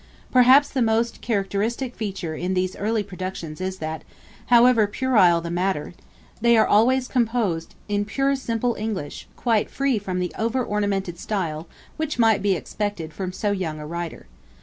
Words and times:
Perhaps 0.31 0.69
the 0.71 0.81
most 0.81 1.21
characteristic 1.21 1.95
feature 1.95 2.33
in 2.33 2.55
these 2.55 2.75
early 2.75 3.03
productions 3.03 3.61
is 3.61 3.77
that, 3.77 4.01
however 4.47 4.87
puerile 4.87 5.41
the 5.41 5.51
matter, 5.51 5.93
they 6.41 6.57
are 6.57 6.65
always 6.65 7.07
composed 7.07 7.75
in 7.87 8.03
pure 8.05 8.35
simple 8.35 8.73
English, 8.79 9.27
quite 9.35 9.69
free 9.69 9.99
from 9.99 10.17
the 10.17 10.33
over 10.39 10.63
ornamented 10.65 11.19
style 11.19 11.67
which 11.97 12.17
might 12.17 12.41
be 12.41 12.55
expected 12.55 13.13
from 13.13 13.31
so 13.31 13.51
young 13.51 13.79
a 13.79 13.85
writer. 13.85 14.25